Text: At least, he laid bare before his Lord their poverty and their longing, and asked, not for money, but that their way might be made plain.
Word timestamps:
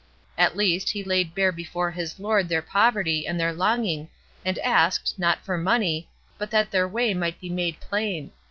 At 0.35 0.57
least, 0.57 0.89
he 0.89 1.03
laid 1.03 1.35
bare 1.35 1.51
before 1.51 1.91
his 1.91 2.19
Lord 2.19 2.49
their 2.49 2.63
poverty 2.63 3.27
and 3.27 3.39
their 3.39 3.53
longing, 3.53 4.09
and 4.43 4.57
asked, 4.57 5.13
not 5.19 5.45
for 5.45 5.59
money, 5.59 6.09
but 6.39 6.49
that 6.49 6.71
their 6.71 6.87
way 6.87 7.13
might 7.13 7.39
be 7.39 7.49
made 7.51 7.79
plain. 7.79 8.31